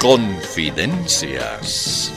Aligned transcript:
Confidencias. 0.00 2.12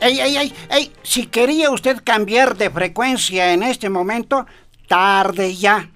Ey, 0.00 0.20
ey, 0.20 0.36
ey, 0.36 0.54
ey, 0.70 0.92
si 1.02 1.26
quería 1.26 1.70
usted 1.70 2.00
cambiar 2.04 2.56
de 2.56 2.70
frecuencia 2.70 3.52
en 3.52 3.64
este 3.64 3.90
momento, 3.90 4.46
tarde 4.86 5.56
ya. 5.56 5.90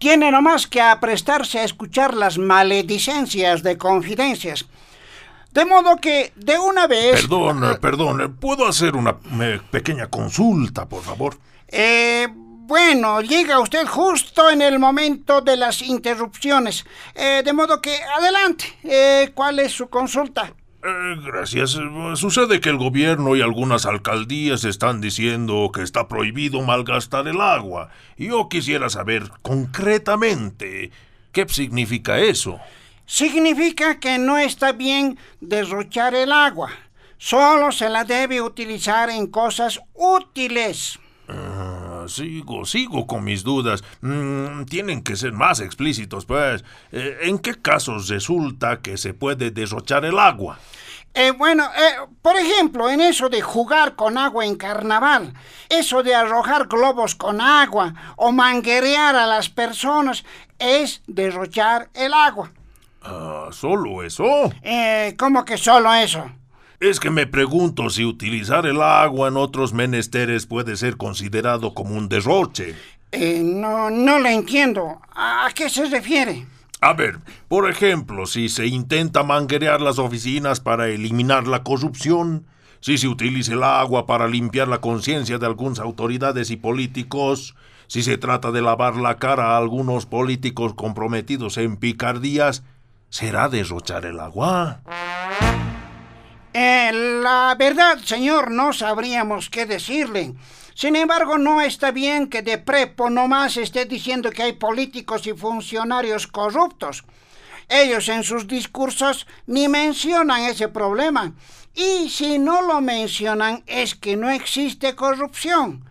Tiene 0.00 0.30
nomás 0.30 0.66
que 0.66 0.80
aprestarse 0.80 1.58
a 1.58 1.64
escuchar 1.64 2.14
las 2.14 2.38
maledicencias 2.38 3.62
de 3.62 3.76
confidencias. 3.76 4.64
De 5.52 5.66
modo 5.66 5.96
que, 5.96 6.32
de 6.36 6.58
una 6.58 6.86
vez... 6.86 7.20
Perdón, 7.20 7.78
perdón, 7.82 8.36
¿puedo 8.40 8.66
hacer 8.66 8.96
una 8.96 9.16
eh, 9.42 9.60
pequeña 9.70 10.06
consulta, 10.06 10.88
por 10.88 11.02
favor? 11.02 11.36
Eh, 11.68 12.28
bueno, 12.32 13.20
llega 13.20 13.60
usted 13.60 13.86
justo 13.86 14.48
en 14.48 14.62
el 14.62 14.78
momento 14.78 15.42
de 15.42 15.58
las 15.58 15.82
interrupciones. 15.82 16.86
Eh, 17.14 17.42
de 17.44 17.52
modo 17.52 17.82
que, 17.82 17.94
adelante. 18.02 18.78
Eh, 18.82 19.32
¿Cuál 19.34 19.58
es 19.58 19.72
su 19.72 19.90
consulta? 19.90 20.54
Eh, 20.82 21.16
gracias. 21.24 21.78
Sucede 22.14 22.60
que 22.60 22.70
el 22.70 22.78
gobierno 22.78 23.36
y 23.36 23.42
algunas 23.42 23.84
alcaldías 23.84 24.64
están 24.64 25.00
diciendo 25.00 25.70
que 25.74 25.82
está 25.82 26.08
prohibido 26.08 26.62
malgastar 26.62 27.28
el 27.28 27.40
agua. 27.40 27.90
Yo 28.16 28.48
quisiera 28.48 28.88
saber 28.88 29.30
concretamente 29.42 30.90
qué 31.32 31.46
significa 31.48 32.18
eso. 32.18 32.58
Significa 33.04 34.00
que 34.00 34.18
no 34.18 34.38
está 34.38 34.72
bien 34.72 35.18
derrochar 35.40 36.14
el 36.14 36.32
agua. 36.32 36.70
Solo 37.18 37.72
se 37.72 37.90
la 37.90 38.04
debe 38.04 38.40
utilizar 38.40 39.10
en 39.10 39.26
cosas 39.26 39.80
útiles. 39.92 40.98
Ah, 42.00 42.08
sigo, 42.08 42.64
sigo 42.64 43.06
con 43.06 43.24
mis 43.24 43.42
dudas. 43.42 43.84
Mm, 44.00 44.64
tienen 44.64 45.02
que 45.02 45.16
ser 45.16 45.32
más 45.32 45.60
explícitos, 45.60 46.24
pues. 46.24 46.64
Eh, 46.92 47.18
¿En 47.22 47.38
qué 47.38 47.54
casos 47.60 48.08
resulta 48.08 48.80
que 48.80 48.96
se 48.96 49.12
puede 49.12 49.50
derrochar 49.50 50.04
el 50.04 50.18
agua? 50.18 50.58
Eh, 51.12 51.32
bueno, 51.32 51.64
eh, 51.64 52.06
por 52.22 52.36
ejemplo, 52.36 52.88
en 52.88 53.00
eso 53.00 53.28
de 53.28 53.42
jugar 53.42 53.96
con 53.96 54.16
agua 54.16 54.46
en 54.46 54.54
carnaval, 54.54 55.34
eso 55.68 56.02
de 56.02 56.14
arrojar 56.14 56.68
globos 56.68 57.16
con 57.16 57.40
agua 57.40 57.94
o 58.16 58.30
manguerear 58.30 59.16
a 59.16 59.26
las 59.26 59.48
personas, 59.48 60.24
es 60.58 61.02
derrochar 61.06 61.90
el 61.94 62.14
agua. 62.14 62.52
Ah, 63.02 63.48
¿Solo 63.50 64.02
eso? 64.04 64.24
Eh, 64.62 65.16
¿Cómo 65.18 65.44
que 65.44 65.58
solo 65.58 65.92
eso? 65.94 66.30
Es 66.80 66.98
que 66.98 67.10
me 67.10 67.26
pregunto 67.26 67.90
si 67.90 68.06
utilizar 68.06 68.64
el 68.64 68.80
agua 68.80 69.28
en 69.28 69.36
otros 69.36 69.74
menesteres 69.74 70.46
puede 70.46 70.78
ser 70.78 70.96
considerado 70.96 71.74
como 71.74 71.94
un 71.94 72.08
derroche. 72.08 72.74
Eh, 73.12 73.42
no, 73.44 73.90
no 73.90 74.18
le 74.18 74.32
entiendo. 74.32 74.98
¿A 75.14 75.50
qué 75.54 75.68
se 75.68 75.84
refiere? 75.90 76.46
A 76.80 76.94
ver, 76.94 77.18
por 77.48 77.68
ejemplo, 77.68 78.24
si 78.24 78.48
se 78.48 78.66
intenta 78.66 79.22
manguerear 79.22 79.82
las 79.82 79.98
oficinas 79.98 80.60
para 80.60 80.88
eliminar 80.88 81.46
la 81.46 81.62
corrupción, 81.64 82.46
si 82.80 82.96
se 82.96 83.08
utiliza 83.08 83.52
el 83.52 83.62
agua 83.62 84.06
para 84.06 84.26
limpiar 84.26 84.66
la 84.66 84.80
conciencia 84.80 85.36
de 85.36 85.44
algunas 85.44 85.80
autoridades 85.80 86.50
y 86.50 86.56
políticos, 86.56 87.54
si 87.88 88.02
se 88.02 88.16
trata 88.16 88.52
de 88.52 88.62
lavar 88.62 88.96
la 88.96 89.18
cara 89.18 89.48
a 89.48 89.58
algunos 89.58 90.06
políticos 90.06 90.72
comprometidos 90.72 91.58
en 91.58 91.76
picardías, 91.76 92.62
¿será 93.10 93.50
derrochar 93.50 94.06
el 94.06 94.18
agua? 94.18 94.80
Eh, 96.52 96.90
la 97.22 97.54
verdad, 97.58 97.98
señor, 98.04 98.50
no 98.50 98.72
sabríamos 98.72 99.50
qué 99.50 99.66
decirle. 99.66 100.34
Sin 100.74 100.96
embargo, 100.96 101.38
no 101.38 101.60
está 101.60 101.90
bien 101.90 102.28
que 102.28 102.42
de 102.42 102.58
prepo 102.58 103.10
nomás 103.10 103.56
esté 103.56 103.84
diciendo 103.84 104.30
que 104.30 104.42
hay 104.42 104.52
políticos 104.54 105.26
y 105.26 105.32
funcionarios 105.32 106.26
corruptos. 106.26 107.04
Ellos 107.68 108.08
en 108.08 108.24
sus 108.24 108.48
discursos 108.48 109.26
ni 109.46 109.68
mencionan 109.68 110.42
ese 110.42 110.68
problema. 110.68 111.34
Y 111.74 112.08
si 112.08 112.38
no 112.38 112.62
lo 112.62 112.80
mencionan 112.80 113.62
es 113.66 113.94
que 113.94 114.16
no 114.16 114.28
existe 114.30 114.96
corrupción. 114.96 115.84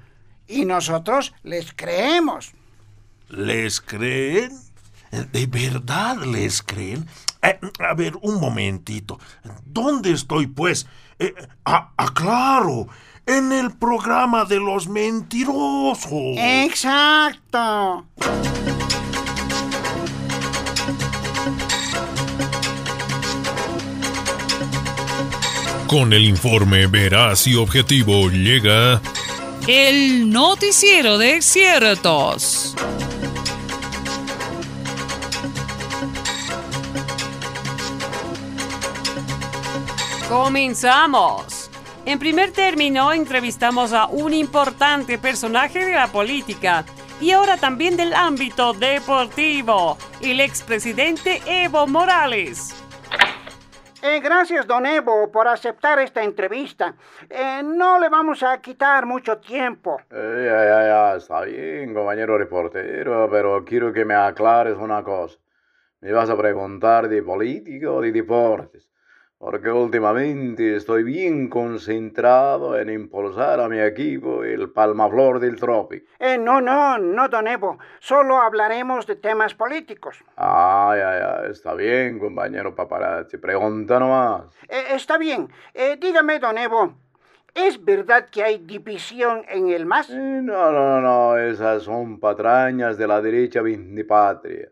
Y 0.47 0.65
nosotros 0.65 1.33
les 1.43 1.71
creemos. 1.73 2.51
¿Les 3.29 3.79
creen? 3.79 4.51
¿De 5.11 5.45
verdad 5.45 6.17
les 6.17 6.61
creen? 6.61 7.07
Eh, 7.41 7.59
a 7.79 7.93
ver, 7.93 8.17
un 8.21 8.39
momentito. 8.39 9.19
¿Dónde 9.65 10.11
estoy, 10.11 10.47
pues? 10.47 10.87
Eh, 11.19 11.33
ah, 11.65 11.91
ah, 11.97 12.13
claro. 12.13 12.87
En 13.25 13.51
el 13.51 13.71
programa 13.71 14.45
de 14.45 14.59
los 14.59 14.87
mentirosos. 14.87 16.37
Exacto. 16.37 18.05
Con 25.87 26.13
el 26.13 26.25
informe 26.25 26.85
veraz 26.85 27.47
y 27.47 27.55
objetivo 27.55 28.29
llega 28.29 29.01
El 29.67 30.29
noticiero 30.29 31.17
de 31.17 31.41
ciertos. 31.41 32.75
Comenzamos. 40.29 41.71
En 42.05 42.19
primer 42.19 42.51
término, 42.51 43.11
entrevistamos 43.11 43.93
a 43.93 44.05
un 44.05 44.31
importante 44.31 45.17
personaje 45.17 45.83
de 45.83 45.95
la 45.95 46.05
política 46.05 46.85
y 47.19 47.31
ahora 47.31 47.57
también 47.57 47.97
del 47.97 48.13
ámbito 48.13 48.73
deportivo, 48.73 49.97
el 50.21 50.39
expresidente 50.39 51.41
Evo 51.47 51.87
Morales. 51.87 52.75
Eh, 54.03 54.19
gracias, 54.19 54.67
don 54.67 54.85
Evo, 54.85 55.31
por 55.31 55.47
aceptar 55.47 55.97
esta 55.97 56.23
entrevista. 56.23 56.93
Eh, 57.27 57.63
no 57.63 57.99
le 57.99 58.07
vamos 58.07 58.43
a 58.43 58.61
quitar 58.61 59.07
mucho 59.07 59.39
tiempo. 59.39 59.99
Eh, 60.11 60.43
ya, 60.45 60.63
ya, 60.63 60.87
ya, 60.87 61.15
está 61.15 61.41
bien, 61.41 61.91
compañero 61.91 62.37
reportero, 62.37 63.27
pero 63.31 63.65
quiero 63.65 63.91
que 63.91 64.05
me 64.05 64.13
aclares 64.13 64.77
una 64.77 65.03
cosa. 65.03 65.39
Me 66.01 66.11
vas 66.11 66.29
a 66.29 66.37
preguntar 66.37 67.09
de 67.09 67.23
política 67.23 67.91
o 67.91 67.99
de 67.99 68.11
deportes, 68.11 68.89
porque 69.39 69.71
últimamente 69.71 70.75
estoy 70.75 71.03
bien 71.03 71.47
concentrado 71.47 72.77
en 72.77 72.89
impulsar 72.89 73.61
a 73.61 73.69
mi 73.69 73.79
equipo 73.79 74.43
el 74.43 74.69
Palmaflor 74.69 75.39
del 75.39 75.55
Trópico. 75.55 76.05
Eh, 76.19 76.37
no, 76.37 76.59
no, 76.59 76.97
no, 76.97 77.29
don 77.29 77.47
Evo. 77.47 77.79
Solo 77.99 78.37
hablaremos 78.37 79.07
de 79.07 79.15
temas 79.15 79.55
políticos. 79.55 80.17
Ah, 80.35 80.93
ya, 80.97 81.19
ya, 81.19 81.49
está 81.49 81.73
bien, 81.73 82.19
compañero 82.19 82.75
paparazzi. 82.75 83.37
Pregunta 83.37 83.97
nomás. 83.97 84.53
Eh, 84.67 84.87
está 84.91 85.17
bien. 85.17 85.47
Eh, 85.73 85.97
dígame, 85.99 86.39
don 86.39 86.57
Evo, 86.57 86.95
¿es 87.55 87.83
verdad 87.83 88.27
que 88.29 88.43
hay 88.43 88.57
división 88.57 89.45
en 89.47 89.69
el 89.69 89.85
MAS? 89.85 90.09
Eh, 90.09 90.41
no, 90.43 90.69
no, 90.73 90.99
no, 90.99 91.37
esas 91.37 91.83
son 91.83 92.19
patrañas 92.19 92.97
de 92.97 93.07
la 93.07 93.21
derecha 93.21 93.61
vindipatria. 93.61 94.67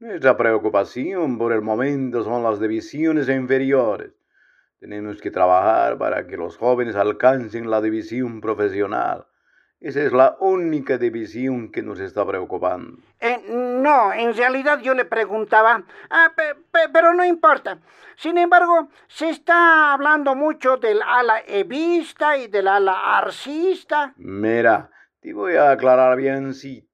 Nuestra 0.00 0.36
preocupación 0.36 1.38
por 1.38 1.52
el 1.52 1.60
momento 1.62 2.22
son 2.22 2.42
las 2.44 2.60
divisiones 2.60 3.28
inferiores. 3.28 4.12
Tenemos 4.78 5.20
que 5.20 5.30
trabajar 5.32 5.98
para 5.98 6.26
que 6.26 6.36
los 6.36 6.56
jóvenes 6.56 6.94
alcancen 6.94 7.68
la 7.68 7.80
división 7.80 8.40
profesional. 8.40 9.26
Esa 9.80 10.02
es 10.02 10.12
la 10.12 10.36
única 10.40 10.98
división 10.98 11.70
que 11.70 11.82
nos 11.82 11.98
está 12.00 12.24
preocupando. 12.26 12.98
Eh, 13.20 13.40
no, 13.48 14.12
en 14.12 14.34
realidad 14.36 14.80
yo 14.80 14.94
le 14.94 15.04
preguntaba, 15.04 15.82
ah, 16.10 16.32
pe- 16.36 16.54
pe- 16.70 16.88
pero 16.92 17.12
no 17.14 17.24
importa. 17.24 17.78
Sin 18.16 18.38
embargo, 18.38 18.88
se 19.08 19.30
está 19.30 19.92
hablando 19.92 20.34
mucho 20.34 20.76
del 20.78 21.00
ala 21.02 21.40
evista 21.46 22.36
y 22.38 22.48
del 22.48 22.66
ala 22.68 23.18
arcista. 23.18 24.14
Mira, 24.16 24.90
te 25.20 25.32
voy 25.32 25.54
a 25.54 25.70
aclarar 25.72 26.16
biencito. 26.16 26.87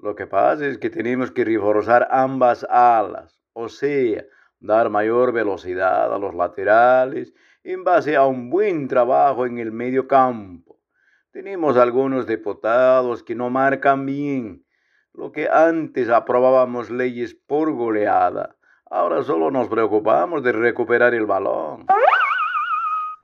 Lo 0.00 0.14
que 0.14 0.28
pasa 0.28 0.66
es 0.66 0.78
que 0.78 0.90
tenemos 0.90 1.32
que 1.32 1.44
reforzar 1.44 2.06
ambas 2.10 2.64
alas, 2.70 3.40
o 3.52 3.68
sea, 3.68 4.24
dar 4.60 4.90
mayor 4.90 5.32
velocidad 5.32 6.14
a 6.14 6.18
los 6.18 6.34
laterales 6.34 7.34
en 7.64 7.82
base 7.82 8.14
a 8.14 8.24
un 8.24 8.48
buen 8.48 8.86
trabajo 8.86 9.44
en 9.44 9.58
el 9.58 9.72
medio 9.72 10.06
campo. 10.06 10.78
Tenemos 11.32 11.76
algunos 11.76 12.26
diputados 12.28 13.24
que 13.24 13.34
no 13.34 13.50
marcan 13.50 14.06
bien. 14.06 14.64
Lo 15.12 15.32
que 15.32 15.48
antes 15.48 16.08
aprobábamos 16.10 16.90
leyes 16.90 17.34
por 17.34 17.72
goleada, 17.72 18.54
ahora 18.88 19.22
solo 19.22 19.50
nos 19.50 19.68
preocupamos 19.68 20.44
de 20.44 20.52
recuperar 20.52 21.12
el 21.12 21.26
balón. 21.26 21.86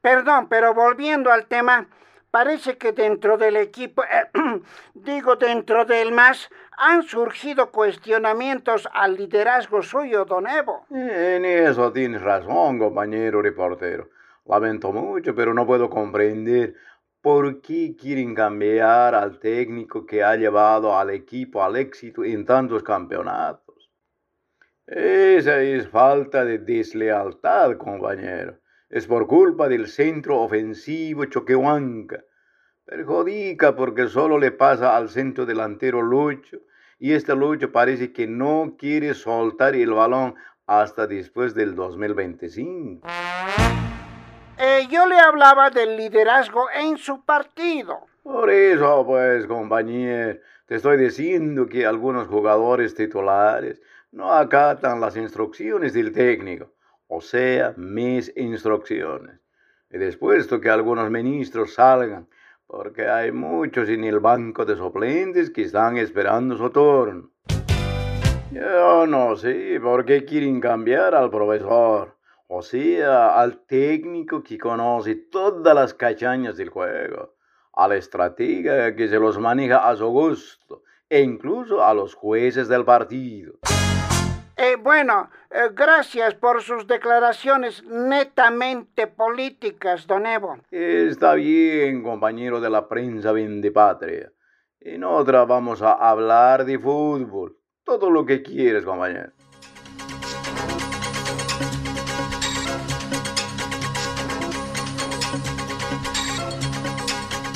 Perdón, 0.03 0.49
pero 0.49 0.75
volviendo 0.75 1.31
al 1.31 1.47
tema, 1.47 1.88
parece 2.34 2.76
que 2.76 2.90
dentro 2.90 3.38
del 3.38 3.56
equipo, 3.56 4.02
eh, 4.02 4.28
digo 4.94 5.36
dentro 5.36 5.84
del 5.84 6.10
MAS, 6.10 6.50
han 6.76 7.04
surgido 7.04 7.70
cuestionamientos 7.70 8.88
al 8.92 9.14
liderazgo 9.14 9.82
suyo, 9.82 10.25
don 10.25 10.48
Evo. 10.48 10.84
En 10.90 11.44
eso 11.44 11.92
tienes 11.92 12.20
razón, 12.20 12.81
compañero 12.81 13.40
reportero. 13.40 14.08
Lamento 14.46 14.90
mucho, 14.90 15.32
pero 15.32 15.54
no 15.54 15.64
puedo 15.64 15.88
comprender 15.88 16.75
por 17.20 17.60
qué 17.60 17.94
quieren 17.94 18.34
cambiar 18.34 19.14
al 19.14 19.38
técnico 19.38 20.04
que 20.04 20.25
ha 20.25 20.34
llevado 20.34 20.98
al 20.98 21.10
equipo 21.10 21.62
al 21.62 21.76
éxito 21.76 22.25
en 22.25 22.44
tantos 22.44 22.82
campeonatos. 22.82 23.92
Esa 24.88 25.60
es 25.60 25.88
falta 25.88 26.44
de 26.44 26.58
deslealtad, 26.58 27.76
compañero. 27.76 28.58
Es 28.90 29.06
por 29.06 29.26
culpa 29.26 29.69
del 29.69 29.88
centro 29.88 30.40
ofensivo 30.40 31.25
Choquehuanca. 31.25 32.25
Perjudica 32.84 33.75
porque 33.75 34.08
solo 34.08 34.38
le 34.38 34.52
pasa 34.52 34.96
al 34.96 35.08
centro 35.08 35.46
delantero 35.46 36.02
Lucho 36.02 36.58
y 36.98 37.12
este 37.12 37.34
Lucho 37.34 37.72
parece 37.72 38.12
que 38.12 38.26
no 38.26 38.76
quiere 38.78 39.14
soltar 39.14 39.75
el 39.75 39.92
balón 39.92 40.34
hasta 40.66 41.06
después 41.06 41.54
del 41.54 41.75
2025. 41.75 43.06
Eh, 44.58 44.86
yo 44.90 45.06
le 45.06 45.19
hablaba 45.19 45.70
del 45.70 45.96
liderazgo 45.96 46.66
en 46.70 46.96
su 46.96 47.25
partido. 47.25 48.06
Por 48.22 48.50
eso, 48.50 49.04
pues, 49.06 49.46
compañero, 49.46 50.38
te 50.66 50.76
estoy 50.76 50.96
diciendo 50.96 51.66
que 51.66 51.84
algunos 51.84 52.28
jugadores 52.28 52.94
titulares 52.94 53.82
no 54.12 54.32
acatan 54.32 55.00
las 55.00 55.16
instrucciones 55.16 55.92
del 55.92 56.12
técnico, 56.12 56.72
o 57.09 57.21
sea, 57.21 57.75
mis 57.77 58.33
instrucciones. 58.37 59.41
Y 59.91 59.99
después 59.99 60.47
que 60.47 60.71
algunos 60.71 61.11
ministros 61.11 61.75
salgan, 61.75 62.29
porque 62.67 63.06
hay 63.06 63.31
muchos 63.31 63.89
en 63.89 64.05
el 64.05 64.21
banco 64.21 64.65
de 64.65 64.77
suplentes 64.77 65.51
que 65.51 65.62
están 65.62 65.97
esperando 65.97 66.56
su 66.56 66.71
turno. 66.71 67.31
Yo 68.51 69.06
no 69.06 69.37
sé 69.37 69.79
por 69.83 70.05
qué 70.05 70.25
quieren 70.25 70.61
cambiar 70.61 71.15
al 71.15 71.31
profesor, 71.31 72.17
o 72.49 72.62
sea, 72.62 73.41
al 73.41 73.65
técnico 73.67 74.43
que 74.43 74.59
conoce 74.59 75.15
todas 75.15 75.75
las 75.75 75.95
cachañas 75.95 76.56
del 76.56 76.71
juego, 76.71 77.35
al 77.73 77.93
estratega 77.93 78.95
que 78.95 79.09
se 79.09 79.19
los 79.19 79.39
maneja 79.39 79.89
a 79.89 79.97
su 79.97 80.06
gusto, 80.06 80.83
e 81.09 81.21
incluso 81.21 81.85
a 81.85 81.95
los 81.95 82.15
jueces 82.15 82.69
del 82.69 82.85
partido. 82.85 83.55
Eh, 84.64 84.76
bueno, 84.76 85.28
eh, 85.50 85.69
gracias 85.75 86.32
por 86.37 86.62
sus 86.62 86.87
declaraciones 86.87 87.84
netamente 87.84 89.06
políticas, 89.06 90.06
don 90.06 90.25
Evo. 90.25 90.56
Está 90.70 91.34
bien, 91.34 92.02
compañero 92.02 92.62
de 92.62 92.70
la 92.70 92.88
prensa 92.88 93.34
patria. 93.75 94.32
En 94.81 95.05
otra 95.05 95.44
vamos 95.44 95.82
a 95.82 95.93
hablar 95.93 96.64
de 96.64 96.78
fútbol. 96.78 97.58
Todo 97.84 98.11
lo 98.11 98.25
que 98.25 98.43
quieres, 98.43 98.87
compañero. 98.87 99.32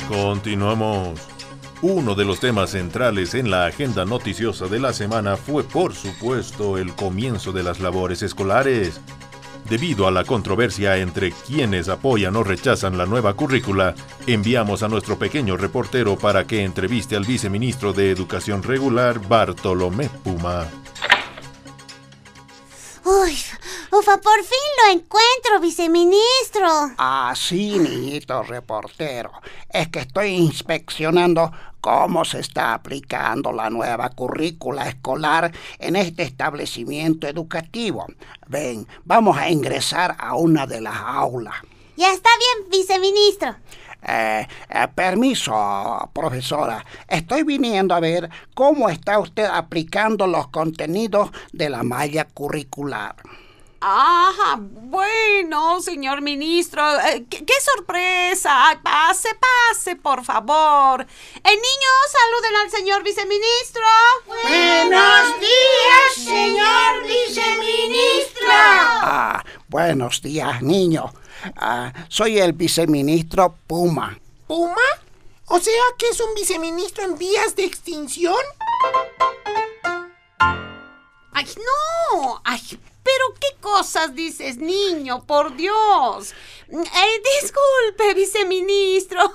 Continuamos. 0.07 1.38
Uno 1.81 2.13
de 2.13 2.25
los 2.25 2.41
temas 2.41 2.71
centrales 2.71 3.33
en 3.35 3.49
la 3.49 3.65
agenda 3.65 4.03
noticiosa 4.03 4.67
de 4.67 4.79
la 4.79 4.91
semana 4.91 5.37
fue, 5.37 5.63
por 5.63 5.95
supuesto, 5.95 6.77
el 6.77 6.93
comienzo 6.93 7.53
de 7.53 7.63
las 7.63 7.79
labores 7.79 8.21
escolares. 8.21 8.99
Debido 9.69 10.05
a 10.05 10.11
la 10.11 10.25
controversia 10.25 10.97
entre 10.97 11.31
quienes 11.31 11.87
apoyan 11.87 12.35
o 12.35 12.43
rechazan 12.43 12.97
la 12.97 13.05
nueva 13.05 13.33
currícula, 13.35 13.95
enviamos 14.27 14.83
a 14.83 14.89
nuestro 14.89 15.17
pequeño 15.17 15.55
reportero 15.55 16.17
para 16.17 16.45
que 16.45 16.65
entreviste 16.65 17.15
al 17.15 17.23
viceministro 17.23 17.93
de 17.93 18.11
Educación 18.11 18.61
Regular, 18.61 19.17
Bartolomé 19.25 20.09
Puma. 20.21 20.67
Uy, 23.05 23.37
por 24.05 24.43
fin 24.43 24.69
lo 24.85 24.93
encuentro, 24.93 25.59
viceministro. 25.61 26.93
Ah, 26.97 27.33
sí, 27.35 27.77
niñito 27.77 28.43
reportero. 28.43 29.31
Es 29.69 29.89
que 29.89 29.99
estoy 29.99 30.29
inspeccionando 30.29 31.51
cómo 31.81 32.23
se 32.23 32.39
está 32.39 32.73
aplicando 32.73 33.51
la 33.51 33.69
nueva 33.69 34.09
currícula 34.09 34.87
escolar 34.87 35.51
en 35.79 35.97
este 35.97 36.23
establecimiento 36.23 37.27
educativo. 37.27 38.05
Ven, 38.47 38.87
vamos 39.03 39.37
a 39.37 39.49
ingresar 39.49 40.15
a 40.17 40.35
una 40.35 40.65
de 40.65 40.79
las 40.81 40.95
aulas. 40.95 41.55
Ya 41.97 42.13
está 42.13 42.29
bien, 42.39 42.69
viceministro. 42.69 43.55
Eh, 44.07 44.47
eh, 44.69 44.87
permiso, 44.95 46.09
profesora. 46.13 46.85
Estoy 47.05 47.43
viniendo 47.43 47.93
a 47.93 47.99
ver 47.99 48.29
cómo 48.53 48.89
está 48.89 49.19
usted 49.19 49.43
aplicando 49.43 50.25
los 50.25 50.47
contenidos 50.47 51.31
de 51.51 51.69
la 51.69 51.83
malla 51.83 52.23
curricular. 52.23 53.17
Ajá, 53.81 54.57
bueno, 54.59 55.81
señor 55.81 56.21
ministro, 56.21 56.83
eh, 56.99 57.25
qué, 57.29 57.53
sorpresa. 57.75 58.77
Pase, 58.83 59.29
pase, 59.35 59.95
por 59.95 60.25
favor. 60.25 61.01
Eh, 61.01 61.49
niños, 61.49 62.01
saluden 62.11 62.55
al 62.61 62.71
señor 62.71 63.03
viceministro. 63.03 63.81
Buenos 64.25 65.39
días, 65.39 66.13
señor 66.15 67.03
viceministro. 67.03 68.47
Ah, 68.51 69.45
buenos 69.69 70.21
días, 70.21 70.61
niño. 70.61 71.13
Ah, 71.55 71.93
soy 72.09 72.37
el 72.39 72.51
viceministro 72.51 73.55
Puma. 73.65 74.19
¿Puma? 74.45 74.75
O 75.45 75.59
sea 75.59 75.83
que 75.97 76.09
es 76.09 76.19
un 76.19 76.35
viceministro 76.35 77.05
en 77.05 77.17
vías 77.17 77.55
de 77.55 77.63
extinción. 77.63 78.35
Ay, 81.31 81.47
no. 81.55 82.41
Ay, 82.43 82.61
pero 83.03 83.33
qué 83.39 83.59
cosas 83.61 84.13
dices, 84.13 84.57
niño, 84.57 85.25
por 85.25 85.55
Dios. 85.55 86.33
Eh, 86.71 87.21
disculpe, 87.41 88.13
viceministro. 88.13 89.21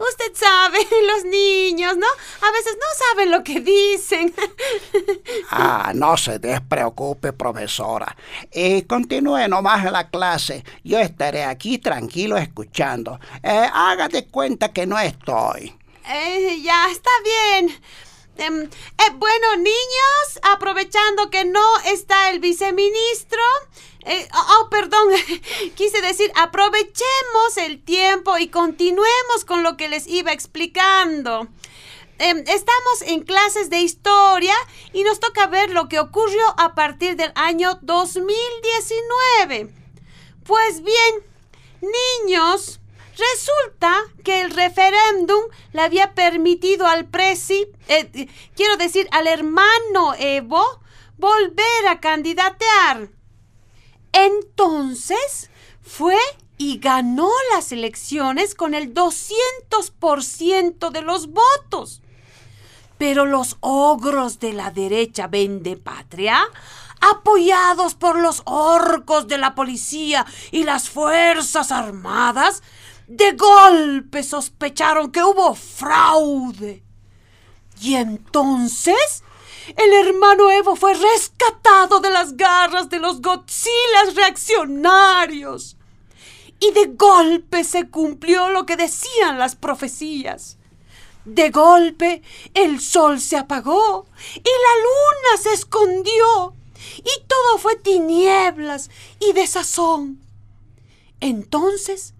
Usted 0.00 0.34
sabe, 0.34 0.78
los 1.06 1.24
niños, 1.24 1.96
¿no? 1.96 2.06
A 2.06 2.50
veces 2.50 2.76
no 2.76 3.06
saben 3.06 3.30
lo 3.30 3.44
que 3.44 3.60
dicen. 3.60 4.34
Ah, 5.50 5.92
no 5.94 6.16
se 6.16 6.38
despreocupe, 6.38 7.32
profesora. 7.32 8.16
Y 8.52 8.82
continúe 8.82 9.48
nomás 9.48 9.84
en 9.86 9.92
la 9.92 10.10
clase. 10.10 10.64
Yo 10.84 10.98
estaré 10.98 11.44
aquí 11.44 11.78
tranquilo 11.78 12.36
escuchando. 12.36 13.18
Eh, 13.42 13.68
hágate 13.72 14.26
cuenta 14.26 14.72
que 14.72 14.86
no 14.86 14.98
estoy. 14.98 15.74
Eh, 16.06 16.60
ya, 16.62 16.90
está 16.90 17.10
bien. 17.24 17.80
Em, 18.38 18.62
eh, 18.62 19.10
bueno, 19.16 19.56
niños, 19.56 20.40
aprovechando 20.42 21.28
que 21.28 21.44
no 21.44 21.78
está 21.86 22.30
el 22.30 22.38
viceministro, 22.38 23.42
eh, 24.04 24.28
oh, 24.32 24.46
oh, 24.60 24.70
perdón, 24.70 25.08
quise 25.74 26.00
decir, 26.00 26.30
aprovechemos 26.36 27.56
el 27.56 27.82
tiempo 27.82 28.38
y 28.38 28.48
continuemos 28.48 29.44
con 29.44 29.64
lo 29.64 29.76
que 29.76 29.88
les 29.88 30.06
iba 30.06 30.32
explicando. 30.32 31.48
Em, 32.20 32.38
estamos 32.38 33.02
en 33.06 33.22
clases 33.22 33.70
de 33.70 33.80
historia 33.80 34.54
y 34.92 35.02
nos 35.02 35.18
toca 35.18 35.46
ver 35.48 35.70
lo 35.70 35.88
que 35.88 35.98
ocurrió 36.00 36.42
a 36.58 36.74
partir 36.74 37.16
del 37.16 37.32
año 37.34 37.78
2019. 37.82 39.72
Pues 40.44 40.82
bien, 40.82 41.24
niños, 41.80 42.80
Resulta 43.18 43.92
que 44.22 44.40
el 44.42 44.50
referéndum 44.50 45.42
le 45.72 45.82
había 45.82 46.14
permitido 46.14 46.86
al 46.86 47.06
presi, 47.06 47.66
eh, 47.88 48.28
quiero 48.54 48.76
decir, 48.76 49.08
al 49.10 49.26
hermano 49.26 50.14
Evo, 50.16 50.64
volver 51.16 51.88
a 51.88 51.98
candidatear. 51.98 53.08
Entonces 54.12 55.50
fue 55.82 56.16
y 56.58 56.78
ganó 56.78 57.30
las 57.54 57.72
elecciones 57.72 58.54
con 58.54 58.74
el 58.74 58.94
200% 58.94 60.90
de 60.90 61.02
los 61.02 61.28
votos. 61.28 62.02
Pero 62.98 63.26
los 63.26 63.56
ogros 63.60 64.38
de 64.38 64.52
la 64.52 64.70
derecha 64.70 65.26
vende 65.26 65.76
patria, 65.76 66.40
apoyados 67.00 67.94
por 67.94 68.18
los 68.18 68.42
orcos 68.44 69.28
de 69.28 69.38
la 69.38 69.54
policía 69.54 70.26
y 70.50 70.64
las 70.64 70.88
fuerzas 70.88 71.70
armadas, 71.70 72.62
de 73.08 73.32
golpe 73.32 74.22
sospecharon 74.22 75.10
que 75.10 75.22
hubo 75.22 75.54
fraude. 75.54 76.84
Y 77.80 77.94
entonces 77.94 79.24
el 79.76 79.92
hermano 80.06 80.50
Evo 80.50 80.76
fue 80.76 80.94
rescatado 80.94 82.00
de 82.00 82.10
las 82.10 82.36
garras 82.36 82.90
de 82.90 83.00
los 83.00 83.22
Godzillas 83.22 84.14
reaccionarios. 84.14 85.76
Y 86.60 86.70
de 86.72 86.86
golpe 86.86 87.64
se 87.64 87.88
cumplió 87.88 88.50
lo 88.50 88.66
que 88.66 88.76
decían 88.76 89.38
las 89.38 89.56
profecías. 89.56 90.58
De 91.24 91.50
golpe 91.50 92.22
el 92.52 92.80
sol 92.80 93.20
se 93.20 93.36
apagó 93.36 94.06
y 94.34 94.38
la 94.38 94.82
luna 94.82 95.42
se 95.42 95.52
escondió 95.52 96.54
y 96.98 97.26
todo 97.26 97.58
fue 97.58 97.76
tinieblas 97.76 98.90
y 99.20 99.32
desazón. 99.32 100.20
Entonces 101.20 102.14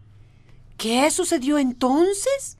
¿Qué 0.79 1.11
sucedió 1.11 1.59
entonces? 1.59 2.57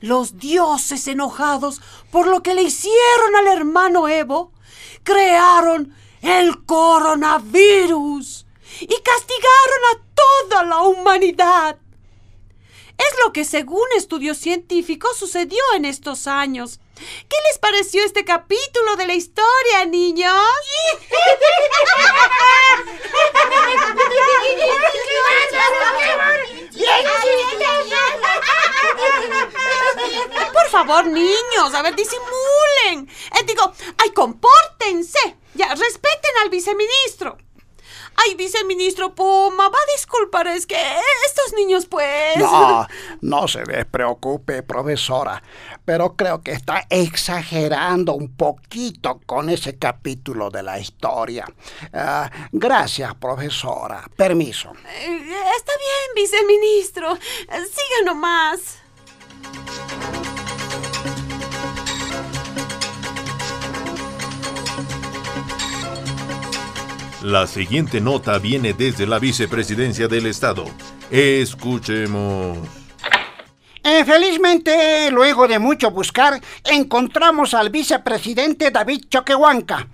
Los 0.00 0.38
dioses 0.38 1.06
enojados 1.06 1.80
por 2.10 2.26
lo 2.26 2.42
que 2.42 2.52
le 2.52 2.62
hicieron 2.62 3.36
al 3.36 3.46
hermano 3.46 4.08
Evo 4.08 4.52
crearon 5.04 5.94
el 6.20 6.64
coronavirus 6.66 8.44
y 8.80 8.88
castigaron 8.88 9.82
a 9.92 10.00
toda 10.14 10.64
la 10.64 10.82
humanidad. 10.82 11.78
Es 12.98 13.14
lo 13.24 13.32
que 13.32 13.44
según 13.44 13.86
estudios 13.96 14.38
científicos 14.38 15.16
sucedió 15.16 15.62
en 15.76 15.84
estos 15.84 16.26
años. 16.26 16.80
¿Qué 16.96 17.36
les 17.48 17.58
pareció 17.60 18.04
este 18.04 18.24
capítulo 18.24 18.96
de 18.96 19.06
la 19.06 19.14
historia, 19.14 19.84
niños? 19.86 20.34
Por 30.52 30.68
favor, 30.70 31.06
niños, 31.06 31.74
a 31.74 31.82
ver, 31.82 31.94
disimulen. 31.94 33.08
Eh, 33.38 33.44
digo, 33.46 33.72
ay, 33.98 34.10
compórtense. 34.10 35.36
Ya, 35.54 35.74
respeten 35.74 36.32
al 36.42 36.50
viceministro. 36.50 37.38
Ay, 38.16 38.34
viceministro 38.34 39.14
Puma, 39.14 39.68
va 39.68 39.78
a 39.78 39.92
disculpar, 39.92 40.48
es 40.48 40.66
que 40.66 40.76
estos 41.26 41.52
niños 41.54 41.86
pues... 41.86 42.36
No, 42.36 42.84
no 43.20 43.46
se 43.46 43.62
despreocupe, 43.62 44.64
profesora, 44.64 45.40
pero 45.88 46.16
creo 46.16 46.42
que 46.42 46.52
está 46.52 46.86
exagerando 46.90 48.12
un 48.12 48.36
poquito 48.36 49.22
con 49.24 49.48
ese 49.48 49.78
capítulo 49.78 50.50
de 50.50 50.62
la 50.62 50.78
historia. 50.78 51.46
Ah, 51.94 52.30
gracias, 52.52 53.14
profesora. 53.14 54.04
Permiso. 54.14 54.70
Eh, 54.70 55.32
está 55.56 55.72
bien, 55.78 56.14
viceministro. 56.14 57.16
Siga 57.16 58.04
nomás. 58.04 58.80
La 67.22 67.46
siguiente 67.46 68.02
nota 68.02 68.36
viene 68.36 68.74
desde 68.74 69.06
la 69.06 69.18
vicepresidencia 69.18 70.06
del 70.06 70.26
Estado. 70.26 70.66
Escuchemos. 71.10 72.77
Eh, 73.90 74.04
felizmente, 74.04 75.10
luego 75.10 75.48
de 75.48 75.58
mucho 75.58 75.90
buscar, 75.90 76.38
encontramos 76.64 77.54
al 77.54 77.70
vicepresidente 77.70 78.70
David 78.70 79.04
Choquehuanca. 79.08 79.88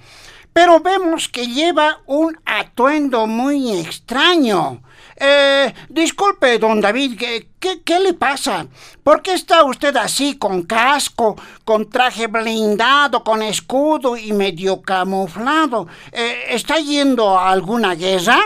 Pero 0.52 0.80
vemos 0.80 1.28
que 1.28 1.46
lleva 1.46 2.00
un 2.06 2.36
atuendo 2.44 3.28
muy 3.28 3.78
extraño. 3.78 4.82
Eh, 5.14 5.72
disculpe, 5.88 6.58
don 6.58 6.80
David, 6.80 7.16
¿qué, 7.16 7.82
¿qué, 7.84 8.00
le 8.00 8.14
pasa? 8.14 8.66
¿Por 9.04 9.22
qué 9.22 9.34
está 9.34 9.62
usted 9.62 9.94
así, 9.96 10.38
con 10.38 10.64
casco, 10.64 11.36
con 11.64 11.88
traje 11.88 12.26
blindado, 12.26 13.22
con 13.22 13.42
escudo 13.42 14.16
y 14.16 14.32
medio 14.32 14.82
camuflado? 14.82 15.86
Eh, 16.10 16.46
¿Está 16.48 16.80
yendo 16.80 17.38
a 17.38 17.52
alguna 17.52 17.94
guerra? 17.94 18.40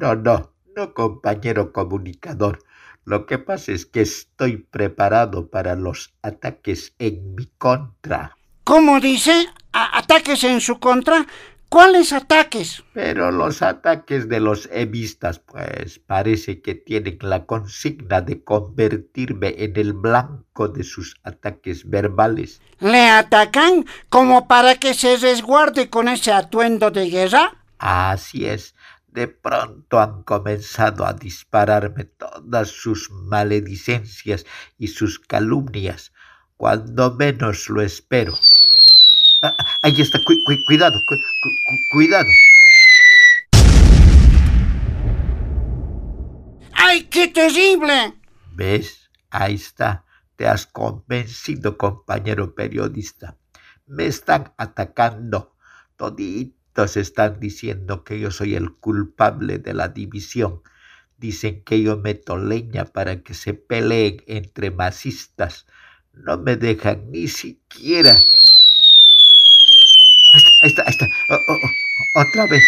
No, 0.00 0.16
no, 0.16 0.50
no, 0.74 0.94
compañero 0.94 1.72
comunicador. 1.72 2.58
Lo 3.10 3.26
que 3.26 3.38
pasa 3.38 3.72
es 3.72 3.86
que 3.86 4.02
estoy 4.02 4.58
preparado 4.58 5.50
para 5.50 5.74
los 5.74 6.14
ataques 6.22 6.94
en 7.00 7.34
mi 7.34 7.46
contra. 7.58 8.36
¿Cómo 8.62 9.00
dice? 9.00 9.48
¿Ataques 9.72 10.44
en 10.44 10.60
su 10.60 10.78
contra? 10.78 11.26
¿Cuáles 11.68 12.12
ataques? 12.12 12.84
Pero 12.94 13.32
los 13.32 13.62
ataques 13.62 14.28
de 14.28 14.38
los 14.38 14.68
evistas, 14.70 15.40
pues 15.40 15.98
parece 15.98 16.62
que 16.62 16.76
tienen 16.76 17.18
la 17.22 17.46
consigna 17.46 18.20
de 18.20 18.44
convertirme 18.44 19.56
en 19.58 19.76
el 19.76 19.92
blanco 19.92 20.68
de 20.68 20.84
sus 20.84 21.16
ataques 21.24 21.90
verbales. 21.90 22.62
¿Le 22.78 23.08
atacan 23.08 23.86
como 24.08 24.46
para 24.46 24.76
que 24.76 24.94
se 24.94 25.16
resguarde 25.16 25.90
con 25.90 26.06
ese 26.06 26.30
atuendo 26.30 26.92
de 26.92 27.10
guerra? 27.10 27.56
Así 27.80 28.46
es. 28.46 28.76
De 29.12 29.26
pronto 29.26 29.98
han 29.98 30.22
comenzado 30.22 31.04
a 31.04 31.12
dispararme 31.12 32.04
todas 32.04 32.68
sus 32.68 33.10
maledicencias 33.10 34.46
y 34.78 34.86
sus 34.86 35.18
calumnias, 35.18 36.12
cuando 36.56 37.12
menos 37.14 37.68
lo 37.68 37.82
espero. 37.82 38.34
Ah, 39.42 39.56
ahí 39.82 40.00
está, 40.00 40.20
cuidado, 40.68 41.00
cuidado. 41.92 42.28
¡Ay, 46.72 47.02
qué 47.10 47.26
terrible! 47.26 48.14
¿Ves? 48.52 49.10
Ahí 49.30 49.54
está. 49.54 50.04
Te 50.36 50.46
has 50.46 50.66
convencido, 50.66 51.76
compañero 51.76 52.54
periodista. 52.54 53.36
Me 53.86 54.06
están 54.06 54.54
atacando. 54.56 55.56
Están 56.84 57.40
diciendo 57.40 58.04
que 58.04 58.18
yo 58.18 58.30
soy 58.30 58.54
el 58.54 58.72
culpable 58.72 59.58
de 59.58 59.74
la 59.74 59.88
división. 59.88 60.62
Dicen 61.18 61.62
que 61.64 61.82
yo 61.82 61.98
meto 61.98 62.38
leña 62.38 62.86
para 62.86 63.22
que 63.22 63.34
se 63.34 63.54
peleen 63.54 64.22
entre 64.26 64.70
masistas. 64.70 65.66
No 66.12 66.38
me 66.38 66.56
dejan 66.56 67.10
ni 67.10 67.28
siquiera 67.28 68.14
Ahí 70.62 70.68
está, 70.68 70.82
ahí 70.82 70.90
está. 70.90 71.06
otra 72.14 72.46
vez. 72.46 72.64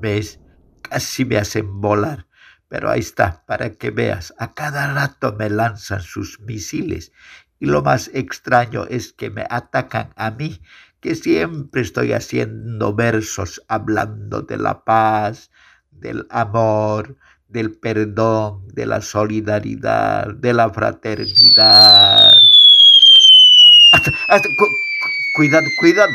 ¿Ves? 0.00 0.40
Casi 0.82 1.24
me 1.24 1.36
hacen 1.38 1.80
volar. 1.80 2.26
Pero 2.68 2.90
ahí 2.90 3.00
está, 3.00 3.44
para 3.46 3.70
que 3.74 3.90
veas. 3.90 4.34
A 4.38 4.54
cada 4.54 4.92
rato 4.92 5.32
me 5.32 5.50
lanzan 5.50 6.02
sus 6.02 6.40
misiles. 6.40 7.12
Y 7.60 7.66
lo 7.66 7.82
más 7.82 8.10
extraño 8.12 8.86
es 8.86 9.12
que 9.12 9.30
me 9.30 9.46
atacan 9.48 10.12
a 10.16 10.32
mí, 10.32 10.60
que 11.00 11.14
siempre 11.14 11.82
estoy 11.82 12.12
haciendo 12.12 12.94
versos 12.94 13.62
hablando 13.68 14.42
de 14.42 14.56
la 14.56 14.84
paz, 14.84 15.50
del 15.92 16.26
amor, 16.30 17.16
del 17.48 17.72
perdón, 17.72 18.66
de 18.74 18.86
la 18.86 19.00
solidaridad, 19.00 20.34
de 20.34 20.52
la 20.54 20.70
fraternidad 20.70 22.32
cuidado, 25.36 25.66
cuidado. 25.78 26.12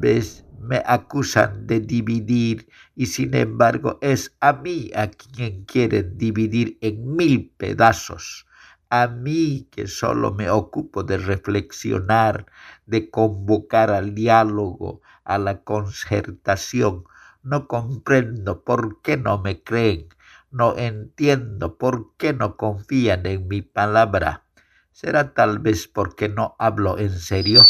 ¿Ves? 0.00 0.44
Me 0.70 0.84
acusan 0.86 1.66
de 1.66 1.80
dividir 1.80 2.68
y 2.94 3.06
sin 3.06 3.34
embargo 3.34 3.98
es 4.00 4.36
a 4.38 4.52
mí 4.52 4.92
a 4.94 5.08
quien 5.08 5.64
quieren 5.64 6.16
dividir 6.16 6.78
en 6.80 7.16
mil 7.16 7.52
pedazos. 7.56 8.46
A 8.88 9.08
mí 9.08 9.66
que 9.72 9.88
solo 9.88 10.32
me 10.32 10.48
ocupo 10.48 11.02
de 11.02 11.18
reflexionar, 11.18 12.46
de 12.86 13.10
convocar 13.10 13.90
al 13.90 14.14
diálogo, 14.14 15.02
a 15.24 15.38
la 15.38 15.64
concertación. 15.64 17.02
No 17.42 17.66
comprendo 17.66 18.62
por 18.62 19.02
qué 19.02 19.16
no 19.16 19.38
me 19.38 19.64
creen, 19.64 20.06
no 20.52 20.76
entiendo 20.76 21.78
por 21.78 22.14
qué 22.16 22.32
no 22.32 22.56
confían 22.56 23.26
en 23.26 23.48
mi 23.48 23.60
palabra. 23.60 24.44
¿Será 24.92 25.34
tal 25.34 25.58
vez 25.58 25.88
porque 25.88 26.28
no 26.28 26.54
hablo 26.60 26.96
en 26.96 27.10
serio? 27.10 27.60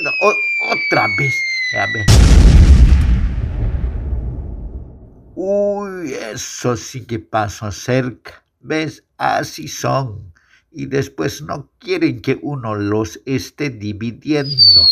Otra 0.00 1.06
vez. 1.18 1.34
Uy, 5.34 6.14
eso 6.14 6.76
sí 6.76 7.04
que 7.04 7.18
pasó 7.18 7.70
cerca. 7.70 8.42
¿Ves? 8.60 9.04
Así 9.18 9.68
son. 9.68 10.32
Y 10.70 10.86
después 10.86 11.42
no 11.42 11.70
quieren 11.78 12.22
que 12.22 12.38
uno 12.40 12.74
los 12.74 13.20
esté 13.26 13.68
dividiendo. 13.68 14.88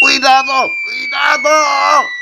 ¡Cuidado! 0.00 0.68
¡Cuidado! 0.84 2.21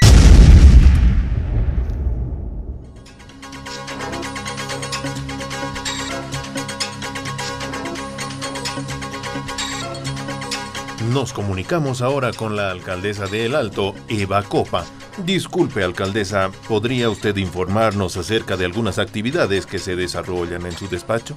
Nos 11.12 11.32
comunicamos 11.32 12.02
ahora 12.02 12.32
con 12.32 12.54
la 12.54 12.70
alcaldesa 12.70 13.26
de 13.26 13.46
El 13.46 13.56
Alto, 13.56 13.96
Eva 14.08 14.44
Copa. 14.44 14.84
Disculpe, 15.24 15.82
alcaldesa, 15.82 16.52
¿podría 16.68 17.10
usted 17.10 17.36
informarnos 17.36 18.16
acerca 18.16 18.56
de 18.56 18.66
algunas 18.66 19.00
actividades 19.00 19.66
que 19.66 19.80
se 19.80 19.96
desarrollan 19.96 20.66
en 20.66 20.72
su 20.72 20.88
despacho? 20.88 21.36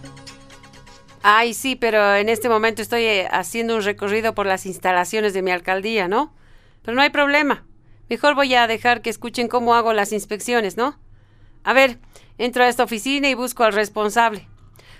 Ay, 1.23 1.55
sí, 1.55 1.75
pero 1.75 2.13
en 2.13 2.29
este 2.29 2.49
momento 2.49 2.83
estoy 2.83 3.01
eh, 3.05 3.27
haciendo 3.31 3.75
un 3.75 3.81
recorrido 3.81 4.35
por 4.35 4.45
las 4.45 4.67
instalaciones 4.67 5.33
de 5.33 5.41
mi 5.41 5.49
alcaldía, 5.49 6.07
¿no? 6.07 6.35
Pero 6.83 6.93
no 6.93 7.01
hay 7.01 7.09
problema. 7.09 7.65
Mejor 8.09 8.35
voy 8.35 8.53
a 8.53 8.67
dejar 8.67 9.01
que 9.01 9.09
escuchen 9.09 9.47
cómo 9.47 9.73
hago 9.73 9.91
las 9.93 10.11
inspecciones, 10.11 10.77
¿no? 10.77 10.99
A 11.63 11.73
ver, 11.73 11.97
entro 12.37 12.63
a 12.63 12.67
esta 12.67 12.83
oficina 12.83 13.27
y 13.27 13.33
busco 13.33 13.63
al 13.63 13.73
responsable. 13.73 14.47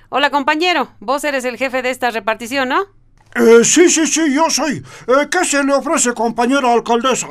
Hola, 0.10 0.32
compañero. 0.32 0.90
Vos 1.00 1.24
eres 1.26 1.46
el 1.46 1.58
jefe 1.58 1.84
de 1.84 1.92
esta 1.92 2.10
repartición, 2.10 2.70
¿no? 2.70 3.03
Eh, 3.36 3.64
sí, 3.64 3.90
sí, 3.90 4.06
sí, 4.06 4.34
yo 4.34 4.50
soy. 4.50 4.84
Eh, 5.08 5.28
¿Qué 5.30 5.44
se 5.46 5.64
le 5.64 5.74
ofrece, 5.74 6.14
compañera 6.14 6.72
alcaldesa? 6.72 7.28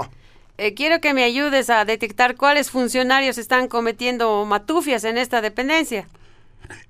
Eh, 0.58 0.74
quiero 0.74 1.00
que 1.00 1.14
me 1.14 1.24
ayudes 1.24 1.70
a 1.70 1.84
detectar 1.84 2.36
cuáles 2.36 2.70
funcionarios 2.70 3.38
están 3.38 3.68
cometiendo 3.68 4.44
matufias 4.44 5.04
en 5.04 5.18
esta 5.18 5.40
dependencia. 5.40 6.08